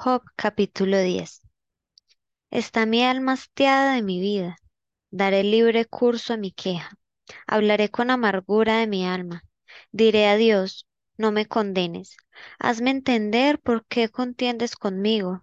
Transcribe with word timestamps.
Job 0.00 0.22
capítulo 0.36 0.96
10. 1.00 1.42
Está 2.52 2.86
mi 2.86 3.02
alma 3.02 3.32
hastiada 3.32 3.94
de 3.94 4.02
mi 4.02 4.20
vida. 4.20 4.56
Daré 5.10 5.42
libre 5.42 5.86
curso 5.86 6.34
a 6.34 6.36
mi 6.36 6.52
queja. 6.52 6.96
Hablaré 7.48 7.88
con 7.90 8.12
amargura 8.12 8.78
de 8.78 8.86
mi 8.86 9.04
alma. 9.04 9.42
Diré 9.90 10.28
a 10.28 10.36
Dios, 10.36 10.86
no 11.16 11.32
me 11.32 11.46
condenes. 11.46 12.16
Hazme 12.60 12.92
entender 12.92 13.58
por 13.58 13.86
qué 13.86 14.08
contiendes 14.08 14.76
conmigo. 14.76 15.42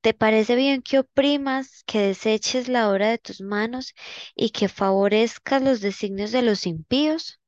¿Te 0.00 0.12
parece 0.12 0.56
bien 0.56 0.82
que 0.82 0.98
oprimas, 0.98 1.84
que 1.86 2.00
deseches 2.00 2.66
la 2.66 2.90
obra 2.90 3.10
de 3.10 3.18
tus 3.18 3.40
manos 3.40 3.94
y 4.34 4.50
que 4.50 4.66
favorezcas 4.66 5.62
los 5.62 5.80
designios 5.80 6.32
de 6.32 6.42
los 6.42 6.66
impíos? 6.66 7.38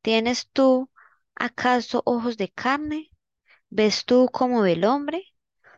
¿Tienes 0.00 0.48
tú 0.50 0.90
acaso 1.34 2.02
ojos 2.06 2.38
de 2.38 2.48
carne? 2.48 3.10
¿Ves 3.70 4.04
tú 4.04 4.28
como 4.32 4.60
ve 4.62 4.72
el 4.72 4.84
hombre? 4.84 5.24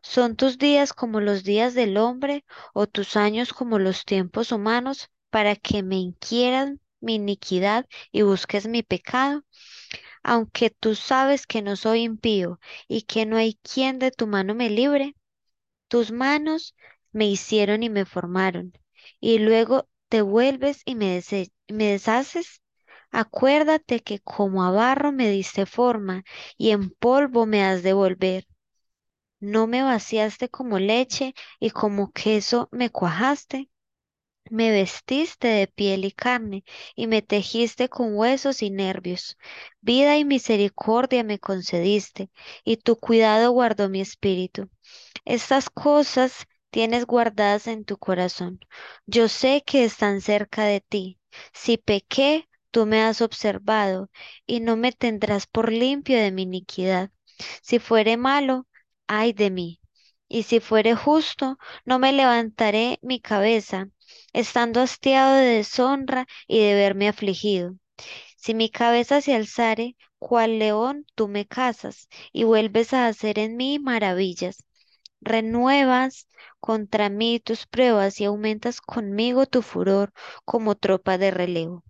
¿Son 0.03 0.35
tus 0.37 0.59
días 0.59 0.93
como 0.93 1.21
los 1.21 1.45
días 1.45 1.75
del 1.75 1.97
hombre 1.99 2.45
o 2.75 2.87
tus 2.89 3.17
años 3.17 3.53
como 3.53 3.79
los 3.79 4.05
tiempos 4.05 4.53
humanos 4.53 5.09
para 5.31 5.55
que 5.57 5.83
me 5.85 5.97
inquieran 5.97 6.81
mi 7.01 7.17
iniquidad 7.17 7.87
y 8.13 8.23
busques 8.23 8.67
mi 8.67 8.83
pecado? 8.83 9.45
Aunque 10.23 10.71
tú 10.71 10.95
sabes 10.97 11.47
que 11.47 11.63
no 11.63 11.77
soy 11.77 12.03
impío 12.05 12.61
y 12.89 13.03
que 13.03 13.27
no 13.27 13.37
hay 13.37 13.55
quien 13.63 13.99
de 13.99 14.11
tu 14.13 14.27
mano 14.27 14.55
me 14.55 14.71
libre, 14.71 15.17
tus 15.89 16.13
manos 16.13 16.75
me 17.13 17.27
hicieron 17.29 17.83
y 17.83 17.91
me 17.91 18.05
formaron, 18.07 18.73
y 19.21 19.39
luego 19.41 19.89
te 20.09 20.23
vuelves 20.23 20.83
y 20.87 20.95
me, 20.97 21.23
me 21.69 21.87
deshaces. 21.93 22.63
Acuérdate 23.13 24.01
que 24.01 24.21
como 24.21 24.65
a 24.65 24.71
barro 24.71 25.13
me 25.13 25.29
diste 25.31 25.67
forma 25.67 26.25
y 26.59 26.71
en 26.71 26.91
polvo 26.91 27.47
me 27.47 27.65
has 27.65 27.83
de 27.83 27.93
volver. 27.93 28.47
No 29.41 29.67
me 29.67 29.83
vaciaste 29.83 30.49
como 30.49 30.79
leche 30.79 31.35
y 31.61 31.71
como 31.71 32.13
queso 32.13 32.69
me 32.73 32.91
cuajaste. 32.91 33.71
Me 34.51 34.71
vestiste 34.71 35.49
de 35.49 35.67
piel 35.69 36.05
y 36.05 36.13
carne 36.13 36.65
y 36.97 37.07
me 37.07 37.23
tejiste 37.23 37.89
con 37.89 38.15
huesos 38.17 38.63
y 38.63 38.71
nervios. 38.71 39.39
Vida 39.81 40.19
y 40.19 40.27
misericordia 40.27 41.25
me 41.25 41.39
concediste 41.39 42.31
y 42.65 42.77
tu 42.79 42.97
cuidado 42.97 43.53
guardó 43.53 43.89
mi 43.89 44.01
espíritu. 44.03 44.69
Estas 45.25 45.71
cosas 45.71 46.47
tienes 46.71 47.07
guardadas 47.07 47.69
en 47.69 47.87
tu 47.87 47.99
corazón. 47.99 48.61
Yo 49.07 49.29
sé 49.29 49.65
que 49.67 49.85
están 49.85 50.21
cerca 50.23 50.65
de 50.67 50.83
ti. 50.83 51.21
Si 51.55 51.79
pequé, 51.79 52.50
tú 52.71 52.87
me 52.87 53.03
has 53.03 53.21
observado 53.21 54.11
y 54.47 54.61
no 54.61 54.77
me 54.77 54.93
tendrás 54.93 55.47
por 55.47 55.73
limpio 55.73 56.19
de 56.19 56.33
mi 56.33 56.43
iniquidad. 56.43 57.11
Si 57.63 57.79
fuere 57.79 58.17
malo, 58.17 58.67
ay 59.07 59.33
de 59.33 59.51
mí. 59.51 59.81
Y 60.29 60.45
si 60.45 60.61
fuere 60.61 60.95
justo, 60.95 61.59
no 61.85 61.99
me 61.99 62.13
levantaré 62.13 62.99
mi 63.03 63.21
cabeza, 63.21 63.89
estando 64.33 64.81
hastiado 64.81 65.35
de 65.35 65.47
deshonra 65.57 66.27
y 66.47 66.61
de 66.61 66.75
verme 66.75 67.09
afligido. 67.09 67.75
Si 68.37 68.55
mi 68.55 68.71
cabeza 68.71 69.21
se 69.21 69.35
alzare, 69.35 69.97
cual 70.19 70.59
león, 70.59 71.07
tú 71.15 71.29
me 71.29 71.47
cazas 71.47 72.09
y 72.33 72.45
vuelves 72.45 72.93
a 72.95 73.07
hacer 73.07 73.39
en 73.39 73.57
mí 73.57 73.79
maravillas. 73.79 74.65
Renuevas 75.21 76.29
contra 76.61 77.09
mí 77.11 77.41
tus 77.41 77.67
pruebas 77.67 78.21
y 78.21 78.25
aumentas 78.25 78.81
conmigo 78.81 79.47
tu 79.47 79.63
furor 79.63 80.13
como 80.45 80.75
tropa 80.77 81.19
de 81.19 81.31
relevo. 81.31 81.85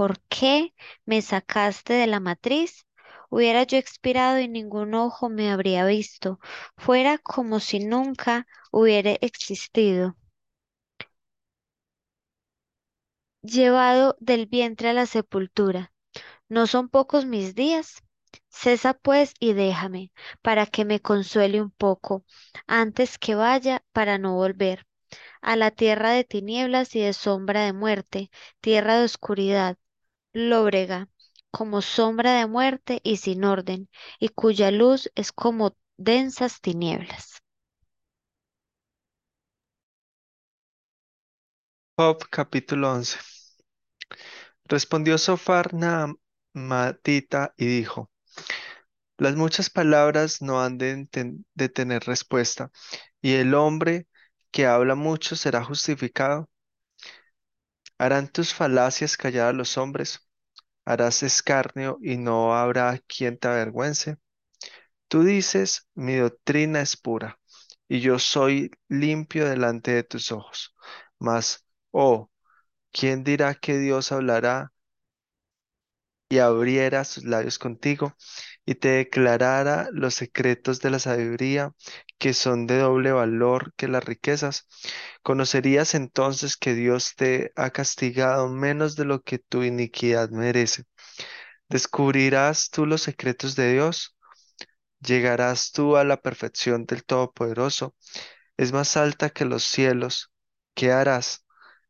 ¿Por 0.00 0.18
qué 0.30 0.72
me 1.04 1.20
sacaste 1.20 1.92
de 1.92 2.06
la 2.06 2.20
matriz? 2.20 2.86
Hubiera 3.28 3.64
yo 3.64 3.76
expirado 3.76 4.38
y 4.38 4.48
ningún 4.48 4.94
ojo 4.94 5.28
me 5.28 5.50
habría 5.50 5.84
visto. 5.84 6.40
Fuera 6.78 7.18
como 7.18 7.60
si 7.60 7.80
nunca 7.80 8.46
hubiera 8.72 9.10
existido. 9.20 10.16
Llevado 13.42 14.16
del 14.20 14.46
vientre 14.46 14.88
a 14.88 14.94
la 14.94 15.04
sepultura. 15.04 15.92
¿No 16.48 16.66
son 16.66 16.88
pocos 16.88 17.26
mis 17.26 17.54
días? 17.54 18.02
Cesa 18.48 18.94
pues 18.94 19.34
y 19.40 19.54
déjame, 19.54 20.12
para 20.42 20.66
que 20.66 20.86
me 20.86 21.00
consuele 21.00 21.60
un 21.62 21.72
poco, 21.72 22.24
antes 22.66 23.18
que 23.18 23.34
vaya 23.34 23.84
para 23.92 24.18
no 24.18 24.34
volver 24.34 24.86
a 25.42 25.56
la 25.56 25.70
tierra 25.70 26.10
de 26.12 26.24
tinieblas 26.24 26.94
y 26.96 27.00
de 27.00 27.12
sombra 27.12 27.64
de 27.64 27.72
muerte, 27.72 28.30
tierra 28.60 28.98
de 28.98 29.04
oscuridad, 29.04 29.78
lóbrega, 30.32 31.08
como 31.50 31.82
sombra 31.82 32.32
de 32.34 32.46
muerte 32.46 33.00
y 33.04 33.16
sin 33.18 33.44
orden, 33.44 33.88
y 34.18 34.28
cuya 34.30 34.70
luz 34.70 35.10
es 35.14 35.32
como 35.32 35.76
densas 35.96 36.60
tinieblas. 36.60 37.42
Job 41.96 42.26
capítulo 42.30 42.90
11. 42.92 43.18
Respondió 44.64 45.18
Sofar 45.18 45.74
Naamatita 45.74 47.52
y 47.56 47.66
dijo, 47.66 48.10
Las 49.18 49.36
muchas 49.36 49.70
palabras 49.70 50.42
no 50.42 50.62
han 50.62 50.78
de, 50.78 51.06
tener 51.74 52.04
respuesta, 52.04 52.70
y 53.20 53.34
el 53.34 53.54
hombre 53.54 54.06
que 54.50 54.66
habla 54.66 54.94
mucho 54.94 55.36
será 55.36 55.62
justificado. 55.64 56.48
¿Harán 58.00 58.26
tus 58.28 58.52
falacias 58.52 59.16
callar 59.16 59.50
a 59.50 59.52
los 59.52 59.78
hombres? 59.78 60.28
¿Harás 60.86 61.22
escarnio 61.24 61.98
y 62.02 62.16
no 62.18 62.56
habrá 62.56 62.98
quien 63.08 63.38
te 63.38 63.48
avergüence? 63.48 64.18
Tú 65.08 65.24
dices, 65.24 65.88
mi 65.94 66.16
doctrina 66.16 66.80
es 66.82 66.96
pura, 66.96 67.38
y 67.88 68.00
yo 68.00 68.18
soy 68.18 68.70
limpio 68.88 69.48
delante 69.48 69.92
de 69.92 70.04
tus 70.04 70.32
ojos. 70.32 70.74
Mas, 71.20 71.66
oh, 71.92 72.30
¿quién 72.92 73.24
dirá 73.24 73.54
que 73.56 73.78
Dios 73.78 74.12
hablará? 74.12 74.72
Y 76.30 76.38
abriera 76.38 77.04
sus 77.04 77.24
labios 77.24 77.58
contigo 77.58 78.16
y 78.66 78.76
te 78.76 78.88
declarara 78.90 79.88
los 79.92 80.14
secretos 80.14 80.80
de 80.80 80.90
la 80.90 80.98
sabiduría 81.00 81.74
que 82.18 82.34
son 82.34 82.66
de 82.66 82.78
doble 82.78 83.12
valor 83.12 83.74
que 83.76 83.88
las 83.88 84.04
riquezas, 84.04 84.68
conocerías 85.22 85.94
entonces 85.94 86.56
que 86.56 86.74
Dios 86.74 87.14
te 87.16 87.52
ha 87.56 87.70
castigado 87.70 88.48
menos 88.48 88.96
de 88.96 89.06
lo 89.06 89.22
que 89.22 89.38
tu 89.38 89.64
iniquidad 89.64 90.30
merece. 90.30 90.84
Descubrirás 91.70 92.70
tú 92.70 92.86
los 92.86 93.02
secretos 93.02 93.56
de 93.56 93.72
Dios, 93.72 94.16
llegarás 95.00 95.72
tú 95.72 95.96
a 95.96 96.04
la 96.04 96.18
perfección 96.22 96.86
del 96.86 97.04
Todopoderoso 97.04 97.94
es 98.58 98.72
más 98.72 98.96
alta 98.98 99.30
que 99.30 99.44
los 99.46 99.64
cielos. 99.64 100.32
¿Qué 100.74 100.92
harás? 100.92 101.46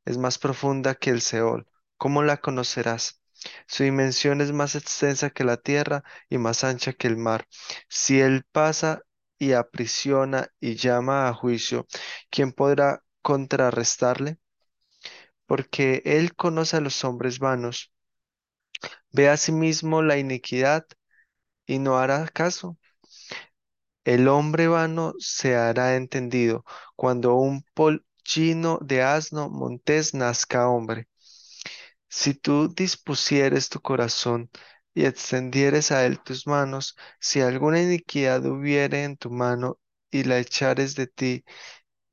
Es 0.07 0.19
más 0.19 0.39
profunda 0.39 0.95
que 0.97 1.11
el 1.11 1.21
Seol. 1.23 1.67
¿Cómo 1.99 2.23
la 2.23 2.39
conocerás? 2.39 3.20
Su 3.67 3.85
dimensión 3.85 4.41
es 4.41 4.53
más 4.53 4.75
extensa 4.75 5.31
que 5.31 5.45
la 5.45 5.57
tierra 5.57 6.05
y 6.29 6.39
más 6.39 6.65
ancha 6.65 6.93
que 6.93 7.09
el 7.09 7.17
mar. 7.17 7.47
Si 7.89 8.21
él 8.21 8.45
pasa 8.53 9.03
y 9.39 9.53
aprisiona 9.53 10.49
y 10.61 10.77
llama 10.77 11.29
a 11.29 11.35
juicio, 11.35 11.87
¿quién 12.31 12.53
podrá 12.53 13.03
contrarrestarle? 13.23 14.39
Porque 15.47 16.01
él 16.07 16.35
conoce 16.35 16.79
a 16.79 16.81
los 16.81 17.05
hombres 17.05 17.39
vanos. 17.39 17.93
Ve 19.13 19.29
a 19.29 19.37
sí 19.37 19.53
mismo 19.53 20.03
la 20.03 20.19
iniquidad 20.19 20.85
y 21.67 21.79
no 21.81 21.99
hará 21.99 22.29
caso. 22.29 22.79
El 24.05 24.29
hombre 24.29 24.69
vano 24.69 25.15
se 25.19 25.57
hará 25.57 25.97
entendido 25.97 26.67
cuando 26.97 27.37
un 27.37 27.65
pollino 27.73 28.79
de 28.83 29.03
asno 29.03 29.49
montés 29.49 30.13
nazca 30.13 30.69
hombre. 30.69 31.09
Si 32.11 32.35
tú 32.35 32.69
dispusieres 32.75 33.71
tu 33.71 33.81
corazón 33.81 34.51
y 34.95 35.07
extendieres 35.07 35.93
a 35.93 36.05
él 36.07 36.21
tus 36.23 36.47
manos, 36.47 36.97
si 37.21 37.41
alguna 37.41 37.81
iniquidad 37.83 38.45
hubiere 38.47 39.05
en 39.05 39.17
tu 39.17 39.31
mano 39.31 39.79
y 40.11 40.25
la 40.25 40.39
echares 40.39 40.95
de 40.97 41.07
ti, 41.07 41.45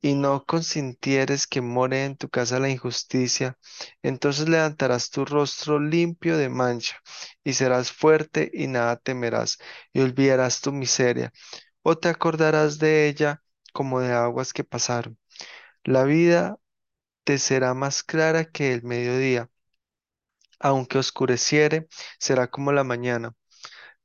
y 0.00 0.14
no 0.14 0.44
consintieres 0.46 1.46
que 1.46 1.60
more 1.60 2.04
en 2.04 2.16
tu 2.16 2.28
casa 2.28 2.60
la 2.60 2.70
injusticia, 2.70 3.58
entonces 4.02 4.48
levantarás 4.48 5.10
tu 5.10 5.24
rostro 5.24 5.80
limpio 5.80 6.36
de 6.38 6.48
mancha, 6.48 6.96
y 7.44 7.54
serás 7.54 7.92
fuerte 7.92 8.50
y 8.54 8.68
nada 8.68 8.96
temerás, 8.96 9.58
y 9.92 10.00
olvidarás 10.00 10.60
tu 10.60 10.72
miseria 10.72 11.32
o 11.82 11.98
te 11.98 12.08
acordarás 12.08 12.78
de 12.78 13.08
ella 13.08 13.42
como 13.72 14.00
de 14.00 14.12
aguas 14.12 14.52
que 14.52 14.64
pasaron. 14.64 15.18
La 15.84 16.04
vida 16.04 16.58
te 17.24 17.38
será 17.38 17.74
más 17.74 18.02
clara 18.02 18.44
que 18.46 18.72
el 18.74 18.82
mediodía, 18.84 19.50
aunque 20.60 20.98
oscureciere, 20.98 21.88
será 22.18 22.48
como 22.48 22.72
la 22.72 22.84
mañana. 22.84 23.34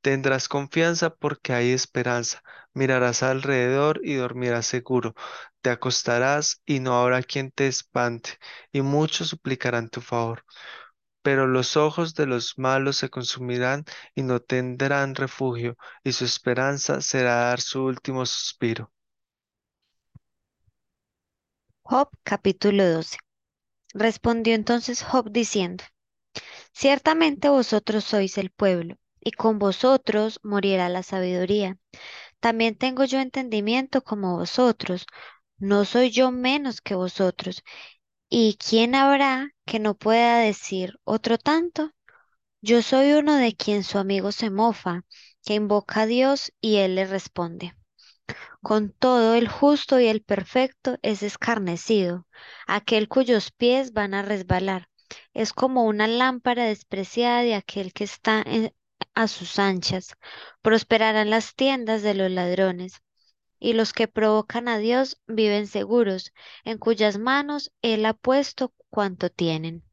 Tendrás 0.01 0.47
confianza 0.49 1.11
porque 1.15 1.53
hay 1.53 1.71
esperanza. 1.73 2.43
Mirarás 2.73 3.23
alrededor 3.23 4.01
y 4.03 4.15
dormirás 4.15 4.65
seguro. 4.67 5.15
Te 5.61 5.69
acostarás 5.71 6.61
y 6.65 6.79
no 6.79 6.95
habrá 7.01 7.23
quien 7.23 7.51
te 7.51 7.67
espante, 7.67 8.31
y 8.71 8.81
muchos 8.81 9.29
suplicarán 9.29 9.89
tu 9.89 10.01
favor. 10.01 10.43
pero 11.21 11.47
los 11.47 11.77
ojos 11.77 12.15
de 12.15 12.25
los 12.27 12.57
malos 12.59 12.97
se 12.97 13.09
consumirán 13.09 13.85
y 14.15 14.23
no 14.23 14.39
tendrán 14.41 15.15
refugio, 15.15 15.77
y 16.03 16.13
su 16.13 16.25
esperanza 16.25 17.01
será 17.01 17.35
dar 17.47 17.61
su 17.61 17.83
último 17.85 18.25
suspiro. 18.25 18.91
Job 21.83 22.09
capítulo 22.23 22.83
12. 22.89 23.17
Respondió 23.93 24.55
entonces 24.55 25.03
Job 25.03 25.31
diciendo, 25.31 25.83
Ciertamente 26.73 27.49
vosotros 27.49 28.03
sois 28.03 28.37
el 28.37 28.51
pueblo, 28.51 28.97
y 29.21 29.31
con 29.31 29.59
vosotros 29.59 30.39
morirá 30.43 30.89
la 30.89 31.01
sabiduría. 31.03 31.77
También 32.39 32.77
tengo 32.77 33.05
yo 33.05 33.19
entendimiento 33.19 34.03
como 34.03 34.37
vosotros, 34.37 35.05
no 35.57 35.85
soy 35.85 36.11
yo 36.11 36.31
menos 36.31 36.81
que 36.81 36.95
vosotros. 36.95 37.63
¿Y 38.29 38.57
quién 38.57 38.95
habrá 38.95 39.51
que 39.65 39.79
no 39.79 39.95
pueda 39.95 40.39
decir 40.39 40.99
otro 41.05 41.37
tanto? 41.37 41.91
Yo 42.61 42.81
soy 42.81 43.13
uno 43.13 43.35
de 43.37 43.55
quien 43.55 43.83
su 43.83 43.97
amigo 43.99 44.31
se 44.31 44.49
mofa, 44.49 45.03
que 45.45 45.55
invoca 45.55 46.01
a 46.01 46.05
Dios 46.07 46.53
y 46.61 46.77
él 46.77 46.95
le 46.95 47.05
responde. 47.05 47.75
Con 48.61 48.91
todo, 48.91 49.35
el 49.35 49.47
justo 49.47 49.99
y 49.99 50.07
el 50.07 50.23
perfecto 50.23 50.97
es 51.03 51.23
escarnecido, 51.23 52.27
aquel 52.67 53.07
cuyos 53.07 53.51
pies 53.51 53.93
van 53.93 54.13
a 54.15 54.23
resbalar. 54.23 54.87
Es 55.33 55.53
como 55.53 55.85
una 55.85 56.07
lámpara 56.07 56.65
despreciada 56.65 57.41
de 57.41 57.55
aquel 57.55 57.93
que 57.93 58.03
está 58.03 58.45
a 59.13 59.27
sus 59.27 59.59
anchas. 59.59 60.15
Prosperarán 60.61 61.29
las 61.29 61.55
tiendas 61.55 62.01
de 62.01 62.13
los 62.13 62.31
ladrones, 62.31 63.01
y 63.59 63.73
los 63.73 63.93
que 63.93 64.07
provocan 64.07 64.67
a 64.67 64.77
Dios 64.77 65.21
viven 65.27 65.67
seguros, 65.67 66.33
en 66.63 66.77
cuyas 66.77 67.17
manos 67.17 67.71
Él 67.81 68.05
ha 68.05 68.13
puesto 68.13 68.73
cuanto 68.89 69.29
tienen. 69.29 69.83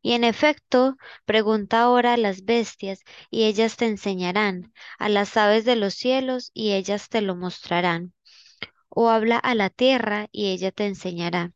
Y 0.00 0.12
en 0.12 0.24
efecto, 0.24 0.96
pregunta 1.24 1.82
ahora 1.82 2.14
a 2.14 2.16
las 2.16 2.44
bestias, 2.44 3.00
y 3.30 3.44
ellas 3.44 3.76
te 3.76 3.86
enseñarán, 3.86 4.72
a 4.98 5.08
las 5.08 5.36
aves 5.36 5.64
de 5.64 5.76
los 5.76 5.94
cielos, 5.94 6.50
y 6.54 6.72
ellas 6.72 7.08
te 7.08 7.20
lo 7.20 7.36
mostrarán 7.36 8.14
o 8.94 9.08
habla 9.08 9.38
a 9.38 9.54
la 9.54 9.70
tierra 9.70 10.28
y 10.32 10.50
ella 10.52 10.70
te 10.70 10.86
enseñará. 10.86 11.52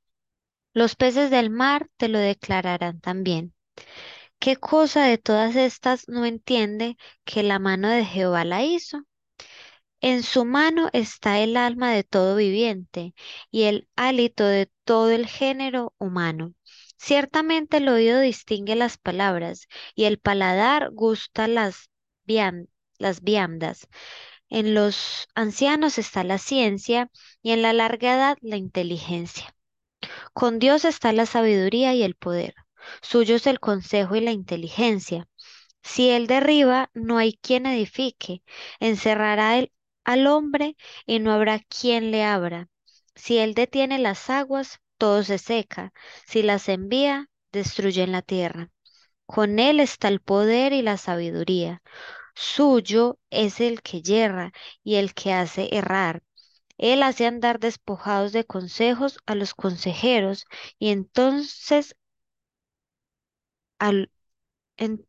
Los 0.77 0.95
peces 0.95 1.31
del 1.31 1.49
mar 1.49 1.89
te 1.97 2.07
lo 2.07 2.19
declararán 2.19 3.01
también. 3.01 3.55
¿Qué 4.39 4.57
cosa 4.57 5.07
de 5.07 5.17
todas 5.17 5.57
estas 5.57 6.07
no 6.07 6.27
entiende 6.27 6.99
que 7.25 7.43
la 7.43 7.59
mano 7.59 7.89
de 7.89 8.05
Jehová 8.05 8.45
la 8.45 8.63
hizo? 8.63 9.05
En 10.03 10.23
su 10.23 10.45
mano 10.45 10.91
está 10.93 11.41
el 11.41 11.57
alma 11.57 11.93
de 11.93 12.05
todo 12.05 12.37
viviente 12.37 13.15
y 13.51 13.63
el 13.63 13.89
hálito 13.97 14.45
de 14.45 14.71
todo 14.85 15.11
el 15.13 15.27
género 15.27 15.95
humano. 15.97 16.53
Ciertamente 16.99 17.79
el 17.79 17.89
oído 17.89 18.21
distingue 18.21 18.77
las 18.77 18.99
palabras 18.99 19.69
y 19.95 20.05
el 20.05 20.19
paladar 20.19 20.91
gusta 20.93 21.49
las, 21.49 21.89
las 22.99 23.23
viandas. 23.23 23.89
En 24.51 24.75
los 24.75 25.29
ancianos 25.35 25.97
está 25.97 26.23
la 26.23 26.37
ciencia 26.37 27.11
y 27.41 27.53
en 27.53 27.63
la 27.63 27.73
larga 27.73 28.15
edad 28.15 28.39
la 28.43 28.59
inteligencia. 28.59 29.56
Con 30.33 30.59
Dios 30.59 30.85
está 30.85 31.13
la 31.13 31.27
sabiduría 31.27 31.95
y 31.95 32.03
el 32.03 32.15
poder. 32.15 32.55
Suyo 33.03 33.37
es 33.37 33.47
el 33.47 33.61
consejo 33.61 34.17
y 34.17 34.21
la 34.21 34.33
inteligencia. 34.33 35.29
Si 35.83 36.11
Él 36.11 36.27
derriba, 36.27 36.91
no 36.95 37.19
hay 37.19 37.39
quien 37.41 37.67
edifique. 37.67 38.43
Encerrará 38.81 39.65
al 40.05 40.27
hombre 40.27 40.77
y 41.07 41.19
no 41.21 41.33
habrá 41.33 41.61
quien 41.61 42.11
le 42.11 42.25
abra. 42.25 42.69
Si 43.15 43.39
Él 43.39 43.55
detiene 43.55 43.99
las 43.99 44.31
aguas, 44.31 44.81
todo 44.99 45.23
se 45.23 45.39
seca. 45.39 45.93
Si 46.27 46.43
las 46.43 46.69
envía, 46.69 47.29
destruyen 47.53 48.13
la 48.13 48.23
tierra. 48.23 48.71
Con 49.27 49.59
Él 49.59 49.81
está 49.81 50.09
el 50.09 50.21
poder 50.21 50.73
y 50.73 50.83
la 50.83 50.97
sabiduría. 50.99 51.83
Suyo 52.35 53.19
es 53.31 53.61
el 53.61 53.83
que 53.83 54.03
yerra 54.03 54.53
y 54.85 54.97
el 54.97 55.15
que 55.15 55.33
hace 55.33 55.69
errar. 55.73 56.23
Él 56.79 57.03
hace 57.03 57.27
andar 57.27 57.59
despojados 57.61 58.33
de 58.33 58.45
consejos 58.45 59.19
a 59.27 59.35
los 59.35 59.55
consejeros 59.55 60.47
y 60.79 60.91
entonces 60.91 61.97
al, 63.79 64.11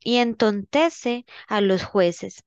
y 0.03 0.17
entontece 0.17 1.25
a 1.47 1.61
los 1.61 1.83
jueces. 1.83 2.43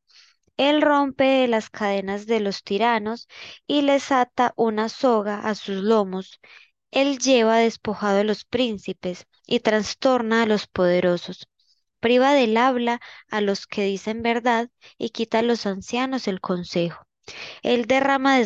Él 0.57 0.83
rompe 0.83 1.47
las 1.49 1.71
cadenas 1.71 2.27
de 2.27 2.41
los 2.41 2.63
tiranos 2.65 3.29
y 3.67 3.83
les 3.83 4.13
ata 4.13 4.53
una 4.57 4.89
soga 4.89 5.41
a 5.41 5.55
sus 5.55 5.83
lomos. 5.83 6.41
Él 6.91 7.19
lleva 7.19 7.59
despojado 7.59 8.21
a 8.21 8.25
los 8.25 8.45
príncipes 8.45 9.27
y 9.47 9.61
trastorna 9.61 10.43
a 10.43 10.47
los 10.47 10.67
poderosos. 10.67 11.49
Priva 12.01 12.35
del 12.35 12.57
habla 12.57 13.01
a 13.31 13.41
los 13.41 13.67
que 13.67 13.85
dicen 13.85 14.23
verdad 14.23 14.71
y 14.99 15.11
quita 15.11 15.41
a 15.41 15.43
los 15.43 15.67
ancianos 15.67 16.29
el 16.29 16.41
consejo. 16.41 17.07
Él 17.63 17.87
derrama 17.87 18.39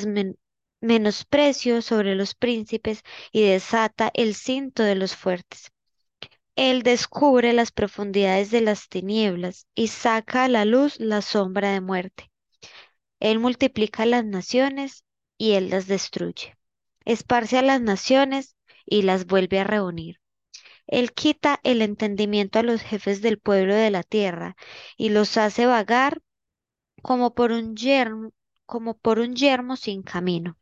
menosprecio 0.85 1.83
sobre 1.83 2.15
los 2.15 2.35
príncipes 2.35 3.03
y 3.33 3.43
desata 3.43 4.11
el 4.15 4.35
cinto 4.35 4.83
de 4.83 4.95
los 4.95 5.17
fuertes. 5.17 5.73
Él 6.57 6.83
descubre 6.83 7.53
las 7.53 7.73
profundidades 7.73 8.51
de 8.51 8.61
las 8.61 8.89
tinieblas 8.89 9.67
y 9.75 9.89
saca 9.89 10.45
a 10.45 10.49
la 10.49 10.65
luz 10.65 11.01
la 11.01 11.21
sombra 11.21 11.73
de 11.73 11.81
muerte. 11.81 12.31
Él 13.19 13.41
multiplica 13.41 14.07
las 14.07 14.25
naciones 14.25 15.05
y 15.37 15.53
él 15.53 15.71
las 15.71 15.87
destruye. 15.87 16.57
Esparce 17.05 17.59
a 17.59 17.63
las 17.63 17.81
naciones 17.81 18.57
y 18.87 19.03
las 19.03 19.27
vuelve 19.27 19.61
a 19.61 19.65
reunir. 19.65 20.21
Él 20.87 21.13
quita 21.13 21.61
el 21.65 21.83
entendimiento 21.83 22.59
a 22.59 22.63
los 22.63 22.83
jefes 22.83 23.23
del 23.23 23.39
pueblo 23.39 23.75
de 23.75 23.91
la 23.91 24.03
tierra 24.03 24.57
y 24.97 25.09
los 25.09 25.37
hace 25.37 25.67
vagar 25.67 26.21
como 27.03 27.35
por 27.35 27.53
un 27.53 27.77
yermo, 27.77 28.33
como 28.67 28.97
por 28.99 29.19
un 29.19 29.35
yermo 29.35 29.77
sin 29.77 30.03
camino. 30.03 30.57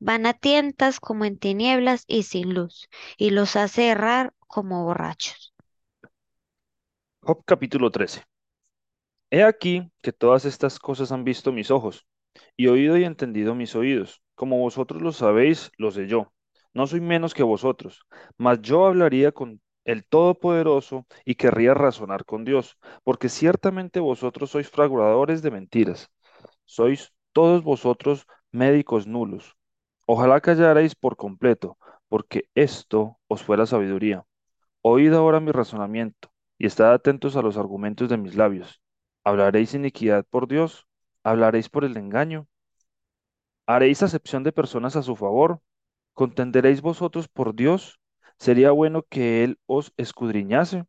Van 0.00 0.26
a 0.26 0.34
tientas 0.34 1.00
como 1.00 1.24
en 1.24 1.38
tinieblas 1.38 2.04
y 2.06 2.24
sin 2.24 2.54
luz, 2.54 2.88
y 3.16 3.30
los 3.30 3.56
hace 3.56 3.88
errar 3.88 4.32
como 4.46 4.84
borrachos. 4.84 5.54
Job 7.20 7.42
capítulo 7.44 7.90
13. 7.90 8.22
He 9.30 9.42
aquí 9.42 9.90
que 10.02 10.12
todas 10.12 10.44
estas 10.44 10.78
cosas 10.78 11.10
han 11.10 11.24
visto 11.24 11.52
mis 11.52 11.70
ojos, 11.70 12.06
y 12.56 12.68
oído 12.68 12.96
y 12.96 13.04
entendido 13.04 13.54
mis 13.54 13.74
oídos. 13.74 14.22
Como 14.34 14.58
vosotros 14.58 15.02
lo 15.02 15.12
sabéis, 15.12 15.70
lo 15.78 15.90
sé 15.90 16.06
yo. 16.06 16.32
No 16.72 16.86
soy 16.86 17.00
menos 17.00 17.34
que 17.34 17.42
vosotros, 17.42 18.06
mas 18.36 18.60
yo 18.60 18.86
hablaría 18.86 19.32
con 19.32 19.60
el 19.84 20.04
Todopoderoso 20.04 21.06
y 21.24 21.36
querría 21.36 21.74
razonar 21.74 22.24
con 22.24 22.44
Dios, 22.44 22.78
porque 23.04 23.28
ciertamente 23.28 24.00
vosotros 24.00 24.50
sois 24.50 24.68
fraguadores 24.68 25.42
de 25.42 25.50
mentiras. 25.50 26.10
Sois 26.64 27.12
todos 27.32 27.62
vosotros 27.62 28.26
médicos 28.54 29.06
nulos. 29.06 29.56
Ojalá 30.06 30.40
callarais 30.40 30.94
por 30.94 31.16
completo, 31.16 31.78
porque 32.08 32.48
esto 32.54 33.18
os 33.28 33.42
fuera 33.42 33.66
sabiduría. 33.66 34.24
Oíd 34.82 35.12
ahora 35.14 35.40
mi 35.40 35.52
razonamiento, 35.52 36.30
y 36.58 36.66
estad 36.66 36.92
atentos 36.92 37.36
a 37.36 37.42
los 37.42 37.56
argumentos 37.56 38.08
de 38.08 38.18
mis 38.18 38.36
labios. 38.36 38.80
¿Hablaréis 39.24 39.74
iniquidad 39.74 40.24
por 40.28 40.48
Dios? 40.48 40.86
¿Hablaréis 41.24 41.68
por 41.68 41.84
el 41.84 41.96
engaño? 41.96 42.46
¿Haréis 43.66 44.02
acepción 44.02 44.42
de 44.42 44.52
personas 44.52 44.96
a 44.96 45.02
su 45.02 45.16
favor? 45.16 45.60
¿Contenderéis 46.14 46.82
vosotros 46.82 47.28
por 47.28 47.54
Dios? 47.54 48.00
¿Sería 48.38 48.70
bueno 48.70 49.02
que 49.08 49.44
Él 49.44 49.58
os 49.66 49.92
escudriñase? 49.96 50.84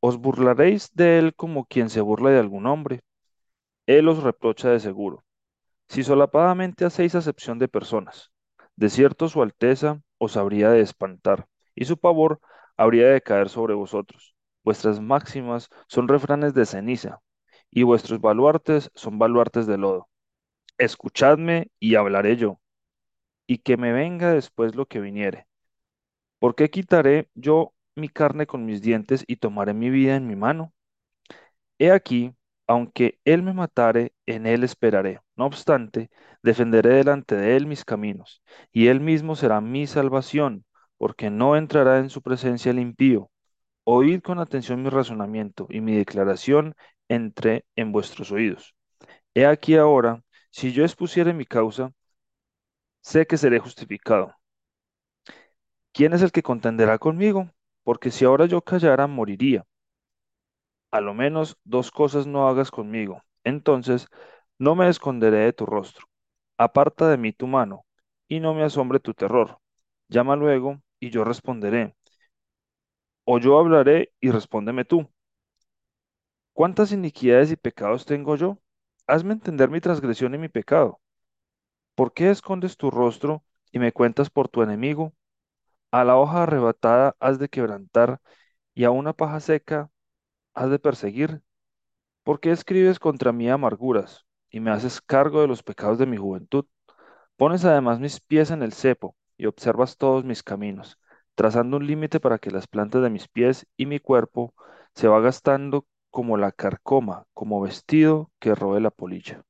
¿Os 0.00 0.18
burlaréis 0.18 0.90
de 0.94 1.18
Él 1.18 1.34
como 1.34 1.64
quien 1.66 1.90
se 1.90 2.00
burla 2.00 2.30
de 2.30 2.38
algún 2.40 2.66
hombre? 2.66 3.00
Él 3.86 4.08
os 4.08 4.22
reprocha 4.22 4.70
de 4.70 4.80
seguro. 4.80 5.24
Si 5.90 6.04
solapadamente 6.04 6.86
hacéis 6.86 7.14
acepción 7.14 7.58
de 7.58 7.68
personas, 7.68 8.32
de 8.76 8.88
cierto 8.88 9.28
su 9.28 9.42
alteza 9.42 10.00
os 10.18 10.38
habría 10.38 10.70
de 10.70 10.80
espantar, 10.80 11.48
y 11.74 11.84
su 11.84 11.98
pavor 11.98 12.40
habría 12.78 13.08
de 13.08 13.20
caer 13.20 13.50
sobre 13.50 13.74
vosotros. 13.74 14.34
Vuestras 14.64 15.00
máximas 15.00 15.68
son 15.88 16.08
refranes 16.08 16.54
de 16.54 16.64
ceniza, 16.64 17.20
y 17.70 17.82
vuestros 17.82 18.20
baluartes 18.22 18.90
son 18.94 19.18
baluartes 19.18 19.66
de 19.66 19.78
lodo. 19.78 20.08
Escuchadme 20.78 21.70
y 21.80 21.96
hablaré 21.96 22.36
yo, 22.36 22.60
y 23.46 23.58
que 23.58 23.76
me 23.76 23.92
venga 23.92 24.32
después 24.32 24.76
lo 24.76 24.86
que 24.86 25.00
viniere. 25.00 25.46
¿Por 26.38 26.54
qué 26.54 26.70
quitaré 26.70 27.30
yo 27.34 27.74
mi 27.96 28.08
carne 28.08 28.46
con 28.46 28.64
mis 28.64 28.82
dientes 28.82 29.24
y 29.26 29.36
tomaré 29.36 29.74
mi 29.74 29.90
vida 29.90 30.16
en 30.16 30.26
mi 30.28 30.36
mano? 30.36 30.72
He 31.80 31.90
aquí, 31.90 32.32
aunque 32.70 33.20
él 33.24 33.42
me 33.42 33.52
matare, 33.54 34.12
en 34.26 34.46
él 34.46 34.64
esperaré. 34.64 35.20
No 35.36 35.46
obstante, 35.46 36.10
defenderé 36.42 36.94
delante 36.96 37.34
de 37.36 37.56
él 37.56 37.66
mis 37.66 37.84
caminos, 37.84 38.42
y 38.72 38.88
él 38.88 39.00
mismo 39.00 39.36
será 39.36 39.60
mi 39.60 39.86
salvación, 39.86 40.64
porque 40.98 41.30
no 41.30 41.56
entrará 41.56 41.98
en 41.98 42.10
su 42.10 42.22
presencia 42.22 42.70
el 42.70 42.78
impío. 42.80 43.30
Oíd 43.84 44.22
con 44.22 44.38
atención 44.40 44.82
mi 44.82 44.90
razonamiento 44.90 45.66
y 45.70 45.80
mi 45.82 45.96
declaración 45.96 46.74
entre 47.08 47.64
en 47.76 47.92
vuestros 47.92 48.32
oídos. 48.32 48.74
He 49.34 49.46
aquí 49.46 49.76
ahora, 49.76 50.22
si 50.50 50.72
yo 50.72 50.84
expusiere 50.84 51.34
mi 51.34 51.46
causa, 51.46 51.92
sé 53.02 53.26
que 53.26 53.36
seré 53.36 53.58
justificado. 53.60 54.34
¿Quién 55.92 56.14
es 56.14 56.22
el 56.22 56.32
que 56.32 56.42
contenderá 56.42 56.98
conmigo? 56.98 57.48
Porque 57.84 58.10
si 58.10 58.24
ahora 58.24 58.46
yo 58.46 58.60
callara, 58.62 59.06
moriría. 59.06 59.64
A 60.92 61.00
lo 61.00 61.14
menos 61.14 61.58
dos 61.64 61.90
cosas 61.90 62.26
no 62.28 62.48
hagas 62.48 62.70
conmigo. 62.70 63.22
Entonces 63.44 64.06
no 64.58 64.74
me 64.76 64.88
esconderé 64.88 65.38
de 65.38 65.52
tu 65.52 65.66
rostro. 65.66 66.06
Aparta 66.58 67.08
de 67.08 67.16
mí 67.16 67.32
tu 67.32 67.46
mano, 67.48 67.84
y 68.28 68.40
no 68.40 68.54
me 68.54 68.62
asombre 68.64 69.00
tu 69.00 69.14
terror. 69.14 69.58
Llama 70.08 70.36
luego, 70.36 70.80
y 71.00 71.10
yo 71.10 71.24
responderé. 71.24 71.96
O 73.24 73.38
yo 73.38 73.58
hablaré, 73.58 74.12
y 74.20 74.30
respóndeme 74.30 74.84
tú. 74.84 75.08
¿Cuántas 76.52 76.92
iniquidades 76.92 77.50
y 77.50 77.56
pecados 77.56 78.04
tengo 78.06 78.36
yo? 78.36 78.58
Hazme 79.06 79.32
entender 79.32 79.68
mi 79.70 79.80
transgresión 79.80 80.34
y 80.34 80.38
mi 80.38 80.48
pecado. 80.48 81.00
¿Por 81.94 82.12
qué 82.14 82.30
escondes 82.30 82.76
tu 82.76 82.90
rostro 82.90 83.44
y 83.72 83.78
me 83.78 83.92
cuentas 83.92 84.30
por 84.30 84.48
tu 84.48 84.62
enemigo? 84.62 85.14
A 85.92 86.04
la 86.04 86.16
hoja 86.18 86.44
arrebatada 86.44 87.16
has 87.20 87.38
de 87.38 87.48
quebrantar, 87.48 88.20
y 88.74 88.84
a 88.84 88.90
una 88.92 89.12
paja 89.14 89.40
seca 89.40 89.90
has 90.54 90.70
de 90.70 90.78
perseguir. 90.78 91.42
¿Por 92.24 92.40
qué 92.40 92.52
escribes 92.52 92.98
contra 92.98 93.32
mí 93.32 93.48
amarguras 93.50 94.26
y 94.50 94.60
me 94.60 94.70
haces 94.70 95.00
cargo 95.00 95.40
de 95.42 95.48
los 95.48 95.62
pecados 95.62 95.98
de 95.98 96.06
mi 96.06 96.16
juventud? 96.16 96.66
Pones 97.36 97.64
además 97.64 98.00
mis 98.00 98.20
pies 98.20 98.50
en 98.50 98.62
el 98.62 98.72
cepo 98.72 99.16
y 99.36 99.46
observas 99.46 99.96
todos 99.96 100.24
mis 100.24 100.42
caminos, 100.42 100.98
trazando 101.34 101.78
un 101.78 101.86
límite 101.86 102.20
para 102.20 102.38
que 102.38 102.50
las 102.50 102.66
plantas 102.68 103.02
de 103.02 103.10
mis 103.10 103.28
pies 103.28 103.66
y 103.76 103.86
mi 103.86 104.00
cuerpo 104.00 104.54
se 104.94 105.08
va 105.08 105.20
gastando 105.20 105.86
como 106.10 106.36
la 106.36 106.52
carcoma, 106.52 107.26
como 107.34 107.60
vestido 107.60 108.30
que 108.38 108.54
roe 108.54 108.80
la 108.80 108.90
polilla. 108.90 109.44